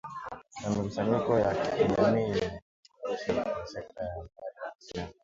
[0.61, 2.61] na mikusanyiko ya kijamii na
[3.01, 5.13] kuimarishwa kwa sekta ya habari na mawasiliano